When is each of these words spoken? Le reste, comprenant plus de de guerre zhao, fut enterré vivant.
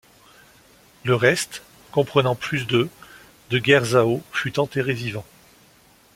Le 1.03 1.13
reste, 1.13 1.61
comprenant 1.91 2.33
plus 2.33 2.65
de 2.65 2.89
de 3.51 3.59
guerre 3.59 3.85
zhao, 3.85 4.23
fut 4.31 4.57
enterré 4.57 4.93
vivant. 4.95 5.23